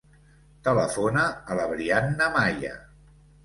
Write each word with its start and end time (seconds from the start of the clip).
Telefona 0.67 1.27
a 1.29 1.59
la 1.61 1.67
Brianna 1.75 2.33
Maya. 2.41 2.77